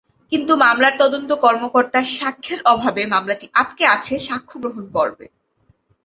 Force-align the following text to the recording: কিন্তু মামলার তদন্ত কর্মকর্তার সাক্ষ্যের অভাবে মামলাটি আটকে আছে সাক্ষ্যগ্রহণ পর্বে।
কিন্তু 0.31 0.53
মামলার 0.55 0.93
তদন্ত 0.99 1.29
কর্মকর্তার 1.43 2.05
সাক্ষ্যের 2.17 2.59
অভাবে 2.65 3.03
মামলাটি 3.05 3.45
আটকে 3.53 3.83
আছে 3.87 4.13
সাক্ষ্যগ্রহণ 4.27 4.85
পর্বে। 4.93 5.27